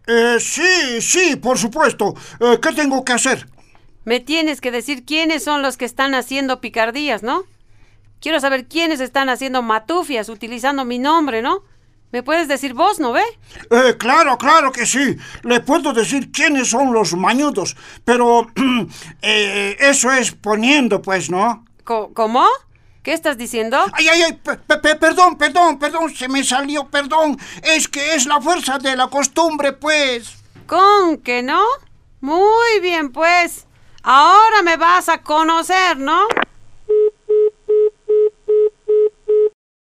Eh, 0.06 0.36
sí, 0.40 1.00
sí, 1.00 1.36
por 1.36 1.58
supuesto. 1.58 2.14
¿Qué 2.38 2.72
tengo 2.72 3.04
que 3.04 3.12
hacer? 3.12 3.46
Me 4.04 4.20
tienes 4.20 4.60
que 4.60 4.70
decir 4.70 5.04
quiénes 5.04 5.44
son 5.44 5.62
los 5.62 5.76
que 5.76 5.84
están 5.84 6.14
haciendo 6.14 6.60
picardías, 6.60 7.22
¿no? 7.22 7.44
Quiero 8.20 8.40
saber 8.40 8.66
quiénes 8.66 9.00
están 9.00 9.28
haciendo 9.28 9.62
matufias 9.62 10.28
utilizando 10.28 10.84
mi 10.84 10.98
nombre, 10.98 11.42
¿no? 11.42 11.62
¿Me 12.12 12.22
puedes 12.22 12.46
decir 12.46 12.74
vos, 12.74 13.00
no 13.00 13.12
ve? 13.12 13.22
Eh, 13.70 13.96
claro, 13.98 14.36
claro 14.38 14.70
que 14.70 14.84
sí. 14.86 15.16
Le 15.42 15.60
puedo 15.60 15.92
decir 15.94 16.30
quiénes 16.30 16.68
son 16.68 16.92
los 16.92 17.14
mañudos, 17.14 17.74
pero 18.04 18.46
eh, 19.22 19.76
eso 19.80 20.12
es 20.12 20.32
poniendo, 20.32 21.00
pues, 21.00 21.30
¿no? 21.30 21.64
¿Cómo? 21.84 22.46
¿Qué 23.02 23.14
estás 23.14 23.36
diciendo? 23.38 23.78
Ay, 23.94 24.08
ay, 24.08 24.22
ay, 24.22 24.32
pe- 24.34 24.76
pe- 24.78 24.94
perdón, 24.94 25.36
perdón, 25.36 25.78
perdón, 25.78 26.14
se 26.14 26.28
me 26.28 26.44
salió, 26.44 26.86
perdón. 26.88 27.36
Es 27.62 27.88
que 27.88 28.14
es 28.14 28.26
la 28.26 28.40
fuerza 28.40 28.78
de 28.78 28.94
la 28.94 29.08
costumbre, 29.08 29.72
pues. 29.72 30.36
¿Con 30.66 31.16
que 31.18 31.42
no? 31.42 31.62
Muy 32.20 32.78
bien, 32.80 33.10
pues. 33.10 33.66
Ahora 34.04 34.62
me 34.62 34.76
vas 34.76 35.08
a 35.08 35.22
conocer, 35.22 35.96
¿no? 35.96 36.28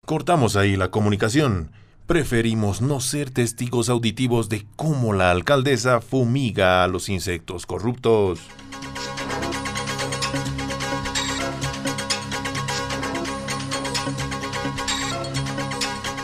Cortamos 0.06 0.56
ahí 0.56 0.76
la 0.76 0.90
comunicación. 0.90 1.72
Preferimos 2.10 2.80
no 2.80 2.98
ser 2.98 3.30
testigos 3.30 3.88
auditivos 3.88 4.48
de 4.48 4.66
cómo 4.74 5.12
la 5.12 5.30
alcaldesa 5.30 6.00
fumiga 6.00 6.82
a 6.82 6.88
los 6.88 7.08
insectos 7.08 7.66
corruptos. 7.66 8.40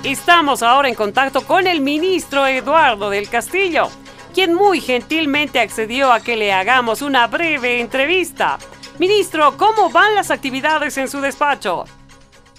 Estamos 0.02 0.64
ahora 0.64 0.88
en 0.88 0.97
contacto 0.97 1.43
con 1.43 1.69
el 1.69 1.81
ministro 1.81 2.49
Eduardo 2.49 3.09
del 3.09 3.28
Castillo, 3.28 3.87
quien 4.35 4.55
muy 4.55 4.81
gentilmente 4.81 5.61
accedió 5.61 6.11
a 6.11 6.19
que 6.19 6.37
le 6.37 6.52
hagamos 6.52 7.00
una 7.00 7.28
breve 7.28 7.81
entrevista. 7.81 8.59
Ministro, 8.99 9.57
¿cómo 9.57 9.88
van 9.90 10.16
las 10.16 10.33
actividades 10.33 10.99
en 10.99 11.07
su 11.07 11.21
despacho? 11.21 11.85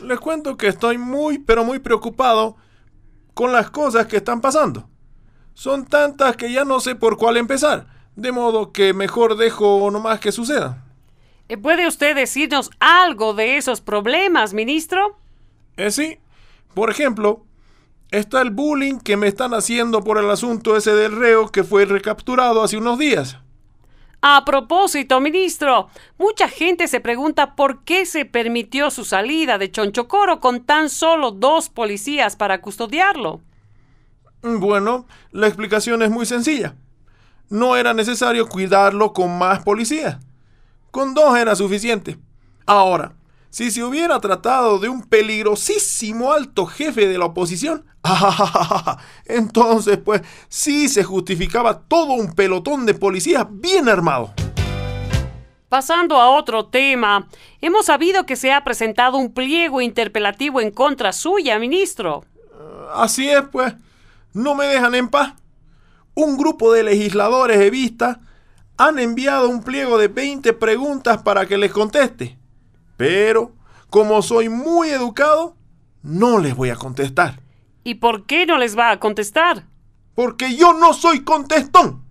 Les 0.02 0.18
cuento 0.18 0.56
que 0.56 0.68
estoy 0.68 0.98
muy, 0.98 1.40
pero 1.40 1.66
muy 1.66 1.80
preocupado 1.80 2.56
con 3.38 3.52
las 3.52 3.70
cosas 3.70 4.08
que 4.08 4.18
están 4.18 4.42
pasando. 4.42 4.90
Son 5.54 5.86
tantas 5.86 6.36
que 6.36 6.52
ya 6.52 6.66
no 6.66 6.80
sé 6.80 6.96
por 6.96 7.18
cuál 7.18 7.38
empezar, 7.38 7.86
de 8.16 8.32
modo 8.32 8.72
que 8.72 8.96
mejor 8.96 9.38
dejo 9.38 9.92
nomás 9.92 10.20
que 10.20 10.32
suceda. 10.32 10.84
Eh, 11.48 11.56
¿Puede 11.56 11.88
usted 11.88 12.16
decirnos 12.16 12.72
algo 12.80 13.36
de 13.36 13.58
esos 13.58 13.80
problemas, 13.80 14.56
ministro? 14.56 15.20
Eh, 15.78 15.92
sí, 15.92 16.18
por 16.74 16.90
ejemplo, 16.90 17.46
está 18.10 18.42
el 18.42 18.50
bullying 18.50 18.98
que 18.98 19.18
me 19.18 19.28
están 19.28 19.54
haciendo 19.54 20.04
por 20.04 20.18
el 20.18 20.32
asunto 20.32 20.76
ese 20.76 20.96
del 20.96 21.16
reo 21.16 21.52
que 21.52 21.64
fue 21.64 21.86
recapturado 21.86 22.64
hace 22.64 22.78
unos 22.78 22.98
días. 22.98 23.38
A 24.22 24.44
propósito, 24.46 25.20
ministro, 25.20 25.90
mucha 26.18 26.50
gente 26.50 26.88
se 26.88 27.00
pregunta 27.00 27.56
por 27.56 27.84
qué 27.84 28.06
se 28.06 28.26
permitió 28.26 28.90
su 28.90 29.06
salida 29.06 29.58
de 29.58 29.72
Chonchocoro 29.72 30.40
con 30.40 30.64
tan 30.64 30.90
solo 30.90 31.32
dos 31.32 31.70
policías 31.70 32.36
para 32.36 32.60
custodiarlo. 32.60 33.42
Bueno, 34.42 35.06
la 35.32 35.48
explicación 35.48 36.02
es 36.02 36.10
muy 36.10 36.26
sencilla. 36.26 36.76
No 37.50 37.76
era 37.76 37.94
necesario 37.94 38.50
cuidarlo 38.50 39.14
con 39.14 39.38
más 39.38 39.64
policías. 39.64 40.18
Con 40.92 41.14
dos 41.14 41.38
era 41.38 41.56
suficiente. 41.56 42.18
Ahora, 42.66 43.14
si 43.50 43.72
se 43.72 43.84
hubiera 43.84 44.20
tratado 44.20 44.80
de 44.80 44.90
un 44.90 45.04
peligrosísimo 45.04 46.32
alto 46.32 46.66
jefe 46.66 47.08
de 47.08 47.18
la 47.18 47.26
oposición, 47.26 47.86
entonces 49.26 49.98
pues 49.98 50.22
sí 50.50 50.90
se 50.90 51.04
justificaba 51.04 51.80
todo 51.80 52.14
un 52.14 52.34
pelotón 52.34 52.86
de 52.86 52.94
policías 52.94 53.46
bien 53.50 53.90
armado. 53.90 54.34
Pasando 55.70 56.16
a 56.16 56.30
otro 56.30 56.68
tema, 56.68 57.28
hemos 57.60 57.88
sabido 57.88 58.26
que 58.26 58.38
se 58.38 58.54
ha 58.54 58.64
presentado 58.64 59.18
un 59.18 59.34
pliego 59.34 59.82
interpelativo 59.82 60.62
en 60.62 60.72
contra 60.72 61.12
suya, 61.12 61.60
ministro. 61.60 62.24
Así 62.94 63.28
es, 63.28 63.44
pues, 63.52 63.74
no 64.34 64.56
me 64.56 64.66
dejan 64.66 64.96
en 64.96 65.10
paz. 65.10 65.34
Un 66.14 66.38
grupo 66.38 66.72
de 66.72 66.84
legisladores 66.84 67.60
evistas 67.60 68.18
han 68.78 68.98
enviado 68.98 69.50
un 69.50 69.62
pliego 69.62 69.98
de 69.98 70.08
20 70.08 70.54
preguntas 70.54 71.22
para 71.24 71.46
que 71.46 71.58
les 71.58 71.72
conteste. 71.72 72.38
Pero, 72.98 73.54
como 73.90 74.22
soy 74.22 74.50
muy 74.50 74.90
educado, 74.90 75.56
no 76.02 76.40
les 76.40 76.56
voy 76.56 76.70
a 76.70 76.76
contestar. 76.76 77.40
¿Y 77.84 77.96
por 77.96 78.26
qué 78.26 78.46
no 78.46 78.58
les 78.58 78.78
va 78.78 78.92
a 78.92 79.00
contestar? 79.00 79.64
Porque 80.16 80.56
yo 80.56 80.74
no 80.74 80.94
soy 80.94 81.24
contestón. 81.24 82.04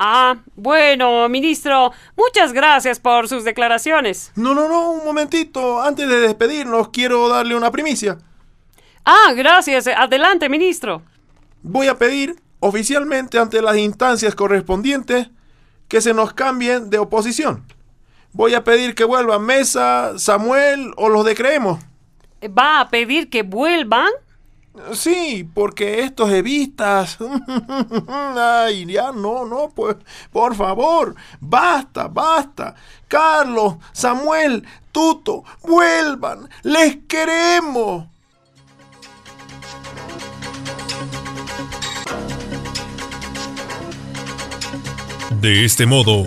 Ah, 0.00 0.36
bueno, 0.54 1.28
ministro, 1.28 1.92
muchas 2.16 2.52
gracias 2.52 3.00
por 3.00 3.28
sus 3.28 3.44
declaraciones. 3.44 4.30
No, 4.36 4.54
no, 4.54 4.68
no, 4.68 4.90
un 4.90 5.04
momentito. 5.04 5.80
Antes 5.80 6.08
de 6.08 6.20
despedirnos, 6.20 6.90
quiero 6.90 7.28
darle 7.28 7.56
una 7.56 7.70
primicia. 7.70 8.18
Ah, 9.04 9.32
gracias. 9.34 9.86
Adelante, 9.88 10.48
ministro. 10.48 11.02
Voy 11.62 11.88
a 11.88 11.98
pedir 11.98 12.36
oficialmente 12.60 13.38
ante 13.38 13.62
las 13.62 13.76
instancias 13.76 14.34
correspondientes 14.34 15.30
que 15.88 16.00
se 16.00 16.14
nos 16.14 16.32
cambien 16.32 16.90
de 16.90 16.98
oposición. 16.98 17.64
Voy 18.32 18.54
a 18.54 18.64
pedir 18.64 18.94
que 18.94 19.04
vuelvan 19.04 19.42
Mesa, 19.42 20.18
Samuel 20.18 20.92
o 20.96 21.08
los 21.08 21.24
de 21.24 21.34
Creemos. 21.34 21.80
¿Va 22.56 22.80
a 22.80 22.88
pedir 22.88 23.30
que 23.30 23.42
vuelvan? 23.42 24.10
Sí, 24.92 25.48
porque 25.54 26.00
estos 26.02 26.30
evistas... 26.30 27.18
Ay, 28.36 28.86
ya 28.86 29.10
no, 29.12 29.44
no, 29.44 29.70
pues, 29.74 29.96
por 30.30 30.54
favor, 30.54 31.16
basta, 31.40 32.06
basta. 32.06 32.74
Carlos, 33.08 33.76
Samuel, 33.92 34.64
Tuto, 34.92 35.44
vuelvan, 35.62 36.48
les 36.62 36.98
queremos. 37.08 38.06
De 45.40 45.64
este 45.64 45.86
modo, 45.86 46.26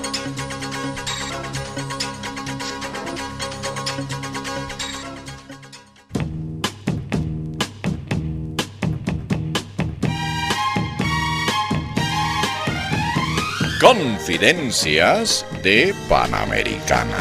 Confidencias 13.91 15.45
de 15.63 15.93
Panamericana. 16.07 17.11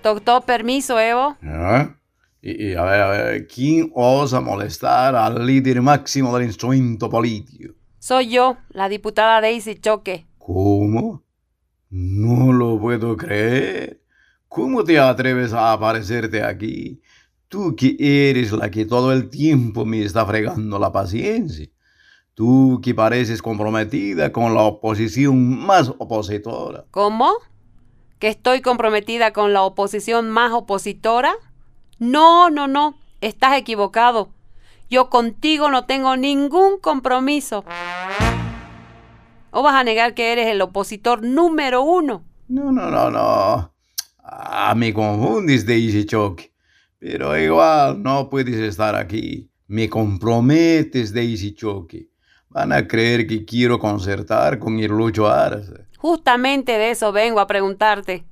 Doctor, 0.00 0.44
permiso, 0.44 1.00
Evo. 1.00 1.36
¿Ah? 1.42 1.96
Y, 2.40 2.68
y, 2.68 2.74
a 2.76 2.84
ver, 2.84 3.00
a 3.00 3.08
ver, 3.08 3.48
¿quién 3.48 3.90
osa 3.96 4.40
molestar 4.40 5.16
al 5.16 5.44
líder 5.44 5.82
máximo 5.82 6.36
del 6.38 6.46
instrumento 6.46 7.10
político? 7.10 7.73
Soy 8.04 8.28
yo, 8.28 8.58
la 8.68 8.90
diputada 8.90 9.40
Daisy 9.40 9.76
Choque. 9.76 10.26
¿Cómo? 10.36 11.24
No 11.88 12.52
lo 12.52 12.78
puedo 12.78 13.16
creer. 13.16 14.02
¿Cómo 14.46 14.84
te 14.84 14.98
atreves 14.98 15.54
a 15.54 15.72
aparecerte 15.72 16.42
aquí? 16.42 17.00
Tú 17.48 17.74
que 17.74 17.96
eres 17.98 18.52
la 18.52 18.70
que 18.70 18.84
todo 18.84 19.10
el 19.10 19.30
tiempo 19.30 19.86
me 19.86 20.02
está 20.02 20.26
fregando 20.26 20.78
la 20.78 20.92
paciencia. 20.92 21.66
Tú 22.34 22.78
que 22.84 22.94
pareces 22.94 23.40
comprometida 23.40 24.32
con 24.32 24.52
la 24.52 24.64
oposición 24.64 25.64
más 25.64 25.88
opositora. 25.88 26.84
¿Cómo? 26.90 27.32
que 28.18 28.28
estoy 28.28 28.60
comprometida 28.60 29.32
con 29.32 29.54
la 29.54 29.62
oposición 29.62 30.28
más 30.28 30.52
opositora? 30.52 31.34
No, 31.98 32.50
no, 32.50 32.68
no, 32.68 32.98
estás 33.22 33.56
equivocado. 33.56 34.33
Yo 34.94 35.10
contigo 35.10 35.72
no 35.72 35.86
tengo 35.86 36.16
ningún 36.16 36.78
compromiso. 36.78 37.64
¿O 39.50 39.60
vas 39.60 39.74
a 39.74 39.82
negar 39.82 40.14
que 40.14 40.30
eres 40.30 40.46
el 40.46 40.62
opositor 40.62 41.20
número 41.20 41.82
uno? 41.82 42.22
No, 42.46 42.70
no, 42.70 42.88
no, 42.92 43.10
no. 43.10 43.74
Ah, 44.22 44.72
me 44.76 44.94
confundes, 44.94 45.66
Daisy 45.66 46.06
Choque. 46.06 46.52
Pero 47.00 47.36
igual 47.36 48.04
no 48.04 48.30
puedes 48.30 48.54
estar 48.54 48.94
aquí. 48.94 49.50
Me 49.66 49.88
comprometes, 49.90 51.12
Daisy 51.12 51.56
Choque. 51.56 52.10
Van 52.48 52.70
a 52.70 52.86
creer 52.86 53.26
que 53.26 53.44
quiero 53.44 53.80
concertar 53.80 54.60
con 54.60 54.78
el 54.78 54.92
Lucho 54.92 55.26
Arce. 55.26 55.88
Justamente 55.98 56.78
de 56.78 56.92
eso 56.92 57.10
vengo 57.10 57.40
a 57.40 57.48
preguntarte. 57.48 58.26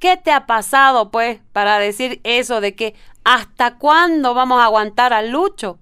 ¿Qué 0.00 0.16
te 0.16 0.32
ha 0.32 0.46
pasado, 0.46 1.12
pues, 1.12 1.40
para 1.52 1.78
decir 1.78 2.20
eso 2.24 2.60
de 2.60 2.74
que 2.74 2.96
hasta 3.22 3.78
cuándo 3.78 4.34
vamos 4.34 4.60
a 4.60 4.64
aguantar 4.64 5.12
al 5.12 5.30
Lucho? 5.30 5.78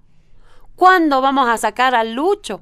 ¿Cuándo 0.75 1.21
vamos 1.21 1.47
a 1.47 1.57
sacar 1.57 1.95
al 1.95 2.13
Lucho? 2.13 2.61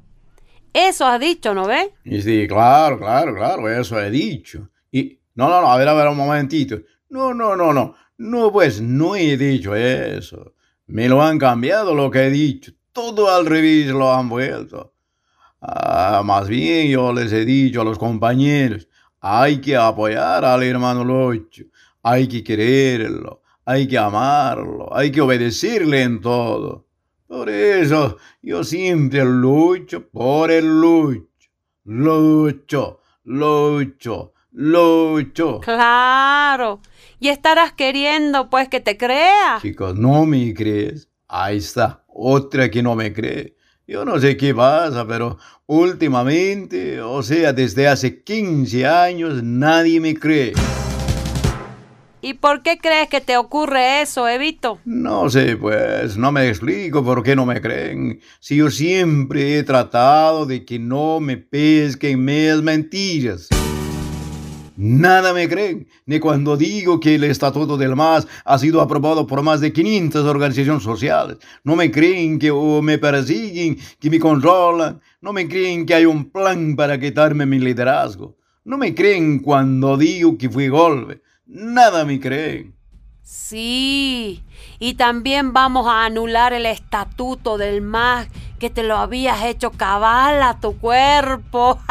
Eso 0.73 1.05
has 1.05 1.19
dicho, 1.19 1.53
¿no 1.53 1.67
ves? 1.67 1.89
sí, 2.23 2.47
claro, 2.47 2.97
claro, 2.97 3.35
claro, 3.35 3.69
eso 3.69 3.99
he 3.99 4.09
dicho. 4.09 4.69
Y, 4.91 5.19
no, 5.35 5.49
no, 5.49 5.61
no, 5.61 5.71
a 5.71 5.77
ver, 5.77 5.87
a 5.87 5.93
ver, 5.93 6.07
un 6.07 6.17
momentito. 6.17 6.77
No, 7.09 7.33
no, 7.33 7.55
no, 7.55 7.73
no. 7.73 7.95
No, 8.17 8.51
pues 8.51 8.81
no 8.81 9.15
he 9.15 9.35
dicho 9.35 9.75
eso. 9.75 10.53
Me 10.87 11.09
lo 11.09 11.21
han 11.21 11.39
cambiado 11.39 11.93
lo 11.95 12.09
que 12.11 12.27
he 12.27 12.29
dicho. 12.29 12.71
Todo 12.91 13.29
al 13.29 13.45
revés 13.45 13.87
lo 13.87 14.13
han 14.13 14.29
vuelto. 14.29 14.93
Ah, 15.61 16.21
más 16.25 16.47
bien 16.47 16.89
yo 16.89 17.13
les 17.13 17.31
he 17.31 17.45
dicho 17.45 17.81
a 17.81 17.85
los 17.85 17.99
compañeros, 17.99 18.87
hay 19.19 19.61
que 19.61 19.75
apoyar 19.75 20.43
al 20.43 20.63
hermano 20.63 21.03
Locho, 21.03 21.65
hay 22.01 22.27
que 22.27 22.43
quererlo, 22.43 23.43
hay 23.63 23.87
que 23.87 23.97
amarlo, 23.97 24.89
hay 24.95 25.11
que 25.11 25.21
obedecerle 25.21 26.01
en 26.01 26.19
todo. 26.19 26.87
Por 27.31 27.49
eso 27.49 28.17
yo 28.41 28.61
siempre 28.61 29.23
lucho 29.23 30.05
por 30.09 30.51
el 30.51 30.65
Lucho. 30.65 31.29
Lucho, 31.85 32.99
lucho, 33.23 34.33
lucho. 34.51 35.61
Claro. 35.61 36.81
Y 37.21 37.29
estarás 37.29 37.71
queriendo 37.71 38.49
pues 38.49 38.67
que 38.67 38.81
te 38.81 38.97
crea. 38.97 39.59
Chicos, 39.61 39.95
¿no 39.95 40.25
me 40.25 40.53
crees? 40.53 41.07
Ahí 41.29 41.59
está, 41.59 42.03
otra 42.09 42.69
que 42.69 42.83
no 42.83 42.97
me 42.97 43.13
cree. 43.13 43.55
Yo 43.87 44.03
no 44.03 44.19
sé 44.19 44.35
qué 44.35 44.53
pasa, 44.53 45.07
pero 45.07 45.37
últimamente, 45.67 46.99
o 46.99 47.23
sea, 47.23 47.53
desde 47.53 47.87
hace 47.87 48.23
15 48.23 48.85
años, 48.85 49.41
nadie 49.41 50.01
me 50.01 50.15
cree. 50.15 50.51
¿Y 52.23 52.35
por 52.35 52.61
qué 52.61 52.77
crees 52.77 53.09
que 53.09 53.19
te 53.19 53.35
ocurre 53.35 54.01
eso, 54.01 54.27
Evito? 54.27 54.77
No 54.85 55.27
sé, 55.29 55.57
pues, 55.57 56.17
no 56.17 56.31
me 56.31 56.47
explico 56.49 57.03
por 57.03 57.23
qué 57.23 57.35
no 57.35 57.47
me 57.47 57.59
creen. 57.59 58.19
Si 58.39 58.57
yo 58.57 58.69
siempre 58.69 59.57
he 59.57 59.63
tratado 59.63 60.45
de 60.45 60.63
que 60.63 60.77
no 60.77 61.19
me 61.19 61.37
pesquen 61.37 62.23
mis 62.23 62.61
mentiras. 62.61 63.49
Nada 64.77 65.33
me 65.33 65.49
creen, 65.49 65.87
ni 66.05 66.19
cuando 66.19 66.57
digo 66.57 66.99
que 66.99 67.15
el 67.15 67.23
Estatuto 67.23 67.75
del 67.75 67.95
MAS 67.95 68.27
ha 68.45 68.57
sido 68.57 68.81
aprobado 68.81 69.25
por 69.25 69.41
más 69.41 69.59
de 69.59 69.73
500 69.73 70.25
organizaciones 70.25 70.83
sociales. 70.83 71.37
No 71.63 71.75
me 71.75 71.91
creen 71.91 72.37
que 72.37 72.51
me 72.51 72.97
persiguen, 72.99 73.77
que 73.99 74.09
me 74.09 74.19
controlan. 74.19 75.01
No 75.21 75.33
me 75.33 75.47
creen 75.47 75.87
que 75.87 75.95
hay 75.95 76.05
un 76.05 76.31
plan 76.31 76.75
para 76.75 76.99
quitarme 76.99 77.45
mi 77.47 77.59
liderazgo. 77.59 78.37
No 78.63 78.77
me 78.77 78.93
creen 78.93 79.39
cuando 79.39 79.97
digo 79.97 80.37
que 80.37 80.49
fui 80.49 80.67
golpe. 80.67 81.21
Nada 81.53 82.05
me 82.05 82.17
creen. 82.17 82.73
Sí, 83.23 84.41
y 84.79 84.93
también 84.93 85.51
vamos 85.51 85.85
a 85.85 86.05
anular 86.05 86.53
el 86.53 86.65
estatuto 86.65 87.57
del 87.57 87.81
MAS 87.81 88.27
que 88.57 88.69
te 88.69 88.83
lo 88.83 88.95
habías 88.95 89.43
hecho 89.43 89.71
cabal 89.71 90.41
a 90.43 90.59
tu 90.59 90.77
cuerpo. 90.77 91.77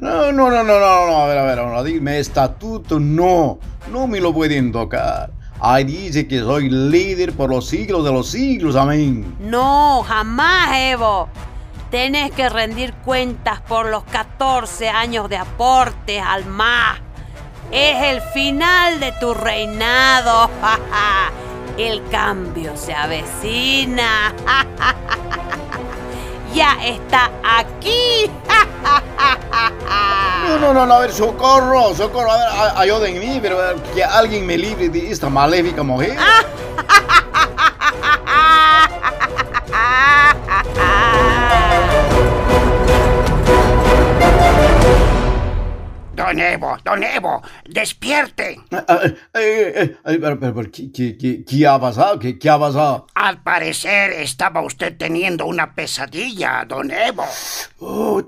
No, 0.00 0.32
no, 0.32 0.50
no, 0.50 0.64
no, 0.64 0.80
no, 0.80 1.06
no, 1.06 1.16
a 1.18 1.26
ver, 1.26 1.36
a 1.36 1.42
ver, 1.42 1.58
no, 1.58 1.84
dime, 1.84 2.18
estatuto 2.20 2.98
no, 2.98 3.58
no 3.92 4.06
me 4.06 4.18
lo 4.18 4.32
pueden 4.32 4.72
tocar. 4.72 5.30
Ahí 5.60 5.84
dice 5.84 6.26
que 6.26 6.38
soy 6.40 6.70
líder 6.70 7.34
por 7.34 7.50
los 7.50 7.68
siglos 7.68 8.02
de 8.06 8.10
los 8.10 8.30
siglos, 8.30 8.76
amén. 8.76 9.36
No, 9.40 10.02
jamás, 10.08 10.70
Evo. 10.74 11.28
Tienes 11.90 12.32
que 12.32 12.48
rendir 12.48 12.94
cuentas 13.04 13.60
por 13.60 13.90
los 13.90 14.04
14 14.04 14.88
años 14.88 15.28
de 15.28 15.36
aportes 15.36 16.22
al 16.26 16.46
MAS. 16.46 17.00
Es 17.72 18.02
el 18.02 18.20
final 18.32 18.98
de 19.00 19.12
tu 19.12 19.34
reinado. 19.34 20.50
El 21.78 22.06
cambio 22.08 22.76
se 22.76 22.94
avecina. 22.94 24.34
Ya 26.52 26.76
está 26.84 27.30
aquí. 27.42 28.30
No, 30.60 30.74
no, 30.74 30.84
no, 30.84 30.94
a 30.94 30.98
ver, 30.98 31.12
socorro, 31.12 31.94
socorro, 31.94 32.32
a 32.32 32.36
ver, 32.36 32.48
ayúdenme, 32.76 33.38
pero 33.40 33.56
que 33.94 34.02
alguien 34.02 34.44
me 34.44 34.58
libre 34.58 34.88
de 34.88 35.10
esta 35.10 35.28
maléfica 35.28 35.84
mujer. 35.84 36.16
Don 46.20 46.38
Evo, 46.38 46.76
don 46.84 47.02
Evo, 47.02 47.40
despierte. 47.66 48.60
¿Qué 49.32 51.66
ha 51.66 51.80
pasado? 51.80 52.18
¿Qué, 52.18 52.50
ha 52.50 52.58
pasado? 52.58 53.06
Al 53.14 53.42
parecer 53.42 54.12
estaba 54.12 54.60
usted 54.60 54.98
teniendo 54.98 55.46
una 55.46 55.74
pesadilla, 55.74 56.66
don 56.68 56.90
Evo. 56.90 57.24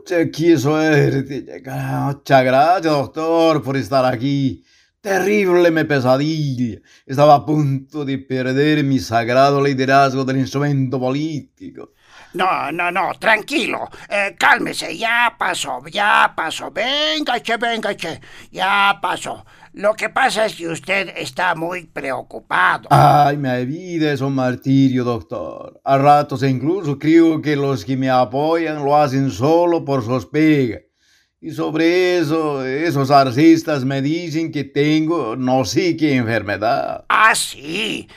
Qué 0.07 0.57
suerte. 0.57 1.63
Muchas 1.67 2.45
gracias, 2.45 2.95
doctor, 2.95 3.63
por 3.63 3.77
estar 3.77 4.07
aquí. 4.07 4.65
Terrible 5.03 5.71
mi 5.71 5.85
pesadilla. 5.85 6.81
Estaba 7.05 7.35
a 7.35 7.45
punto 7.45 8.07
de 8.07 8.17
perder 8.17 8.85
mi 8.85 9.01
sagrado 9.01 9.63
liderazgo 9.63 10.25
del 10.25 10.39
instrumento 10.39 10.99
político. 10.99 11.91
No, 12.35 12.73
no, 12.73 12.91
no, 12.91 13.13
tranquilo. 13.19 13.89
Eh, 14.09 14.35
cálmese, 14.39 14.97
ya 14.97 15.35
pasó, 15.39 15.83
ya 15.91 16.33
pasó. 16.35 16.71
Venga, 16.71 17.41
che, 17.41 17.57
venga, 17.57 17.95
che. 17.95 18.21
Ya 18.51 18.99
pasó. 19.01 19.45
Lo 19.75 19.95
que 19.95 20.09
pasa 20.11 20.47
es 20.47 20.55
que 20.55 20.69
usted 20.69 21.15
está 21.17 21.55
muy 21.55 21.87
preocupado. 21.87 22.89
Ay, 22.91 23.37
mi 23.37 23.65
vida 23.65 24.13
es 24.13 24.21
un 24.21 24.35
martirio, 24.35 25.05
doctor. 25.05 25.81
A 25.85 25.99
ratos 25.99 26.43
incluso 26.43 26.99
creo 26.99 27.41
que 27.41 27.57
los 27.57 27.85
que 27.85 27.97
me 27.97 28.11
apoyan 28.11 28.85
lo 28.85 28.97
hacen 28.97 29.31
solo 29.31 29.85
por 29.85 30.05
sospecha. 30.05 30.81
Y 31.41 31.51
sobre 31.51 32.19
eso, 32.19 32.65
esos 32.65 33.11
artistas 33.11 33.85
me 33.85 34.01
dicen 34.01 34.53
que 34.53 34.63
tengo 34.63 35.37
no 35.37 35.65
sé 35.65 35.97
qué 35.97 36.15
enfermedad. 36.15 37.05
Ah, 37.09 37.35
sí. 37.35 38.09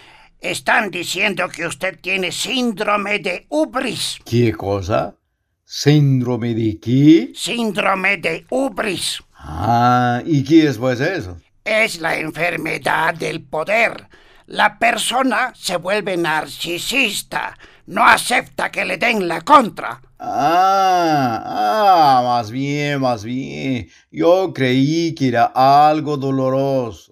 Están 0.46 0.92
diciendo 0.92 1.50
que 1.50 1.66
usted 1.66 1.98
tiene 2.00 2.32
síndrome 2.32 3.18
de 3.18 3.48
ubris. 3.50 4.20
¿Qué 4.24 4.54
cosa? 4.54 5.16
¿Síndrome 5.64 6.54
de 6.54 6.80
qué? 6.80 7.32
Síndrome 7.34 8.18
de 8.18 8.46
ubris. 8.52 9.24
Ah, 9.34 10.22
¿y 10.24 10.44
qué 10.44 10.68
es 10.68 10.78
pues 10.78 11.00
eso? 11.00 11.40
Es 11.64 12.00
la 12.00 12.20
enfermedad 12.20 13.16
del 13.16 13.42
poder. 13.42 14.08
La 14.46 14.78
persona 14.78 15.52
se 15.56 15.78
vuelve 15.78 16.16
narcisista. 16.16 17.58
No 17.88 18.06
acepta 18.06 18.70
que 18.70 18.86
le 18.86 18.98
den 18.98 19.28
la 19.28 19.42
contra. 19.42 20.00
Ah, 20.20 21.42
ah, 21.44 22.22
más 22.24 22.52
bien, 22.52 23.02
más 23.02 23.24
bien. 23.24 23.90
Yo 24.12 24.54
creí 24.54 25.16
que 25.16 25.30
era 25.30 25.52
algo 25.56 26.18
doloroso. 26.18 27.10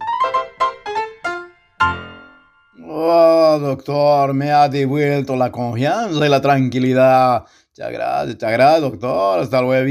Oh, 2.95 3.57
doctor, 3.59 4.35
me 4.35 4.51
ha 4.51 4.69
devuelto 4.69 5.35
la 5.35 5.51
confianza 5.51 6.27
y 6.27 6.29
la 6.29 6.39
tranquilidad. 6.39 7.43
Muchas 7.71 7.91
gracias, 7.91 8.27
muchas 8.27 8.51
gracias, 8.51 8.81
doctor. 8.81 9.39
Hasta 9.39 9.61
luego. 9.63 9.87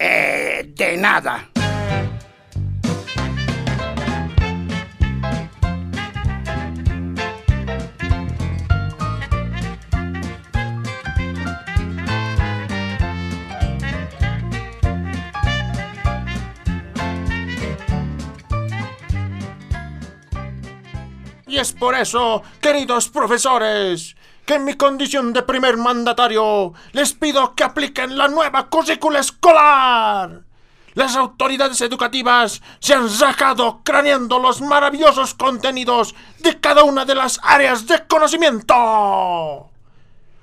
Eh, 0.00 0.72
de 0.74 0.96
nada. 0.96 1.51
Es 21.62 21.72
por 21.72 21.94
eso, 21.94 22.42
queridos 22.60 23.08
profesores, 23.08 24.16
que 24.44 24.54
en 24.54 24.64
mi 24.64 24.74
condición 24.74 25.32
de 25.32 25.42
primer 25.44 25.76
mandatario 25.76 26.72
les 26.90 27.12
pido 27.12 27.54
que 27.54 27.62
apliquen 27.62 28.18
la 28.18 28.26
nueva 28.26 28.68
currícula 28.68 29.20
escolar. 29.20 30.42
las 30.94 31.16
autoridades 31.16 31.80
educativas 31.80 32.60
se 32.80 32.94
han 32.94 33.08
sacado 33.08 33.80
craneando 33.82 34.40
los 34.40 34.60
maravillosos 34.60 35.34
contenidos 35.34 36.14
de 36.40 36.60
cada 36.60 36.82
una 36.82 37.04
de 37.04 37.14
las 37.14 37.40
áreas 37.44 37.86
de 37.86 38.04
conocimiento. 38.06 39.70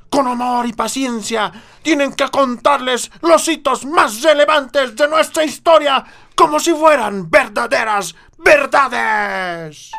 Con 0.10 0.26
amor 0.26 0.66
y 0.66 0.74
paciencia 0.74 1.52
tienen 1.84 2.14
que 2.14 2.30
contarles 2.30 3.12
los 3.22 3.48
hitos 3.48 3.86
más 3.86 4.24
relevantes 4.24 4.96
de 4.96 5.08
nuestra 5.08 5.44
historia 5.44 6.04
como 6.34 6.60
si 6.60 6.74
fueran 6.74 7.30
verdaderas 7.30 8.16
verdades. 8.38 9.92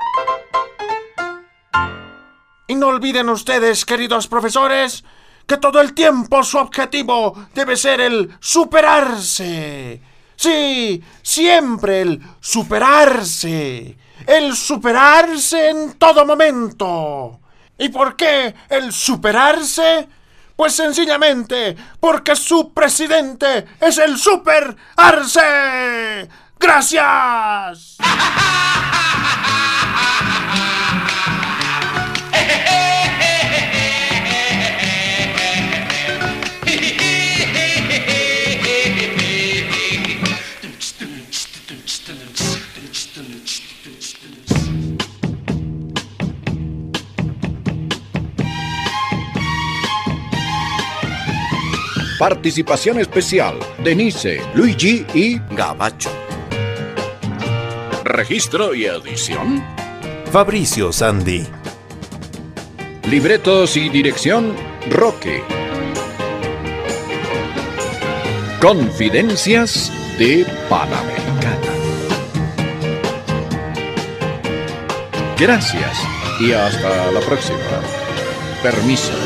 Y 2.71 2.77
no 2.77 2.87
olviden 2.87 3.29
ustedes, 3.31 3.85
queridos 3.85 4.29
profesores, 4.29 5.03
que 5.45 5.57
todo 5.57 5.81
el 5.81 5.93
tiempo 5.93 6.45
su 6.45 6.57
objetivo 6.57 7.49
debe 7.53 7.77
ser 7.77 8.01
el 8.01 8.37
superarse. 8.39 10.01
Sí, 10.37 11.03
siempre 11.21 12.03
el 12.03 12.23
superarse. 12.39 13.99
El 14.25 14.55
superarse 14.55 15.71
en 15.71 15.95
todo 15.95 16.25
momento. 16.25 17.41
¿Y 17.77 17.89
por 17.89 18.15
qué 18.15 18.55
el 18.69 18.93
superarse? 18.93 20.09
Pues 20.55 20.73
sencillamente 20.73 21.77
porque 21.99 22.37
su 22.37 22.73
presidente 22.73 23.67
es 23.81 23.99
el 23.99 24.17
superarse. 24.17 25.41
¡Gracias! 26.57 27.97
Participación 52.21 53.01
especial, 53.01 53.59
Denise, 53.83 54.43
Luigi 54.53 55.07
y 55.15 55.39
Gabacho. 55.57 56.11
Registro 58.05 58.75
y 58.75 58.85
edición, 58.85 59.65
Fabricio 60.31 60.93
Sandy. 60.93 61.47
libretos 63.09 63.75
y 63.79 63.89
dirección, 63.89 64.55
Roque. 64.91 65.43
Confidencias 68.61 69.91
de 70.19 70.45
Panamericana. 70.69 71.73
Gracias 75.39 75.99
y 76.39 76.53
hasta 76.53 77.13
la 77.13 77.21
próxima. 77.21 77.81
Permiso. 78.63 79.20